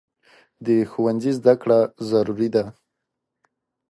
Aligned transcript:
د 0.65 0.67
ښوونځي 0.91 1.31
زده 1.37 1.53
کړه 1.61 1.79
ضروري 2.09 2.49
ده. 2.55 2.65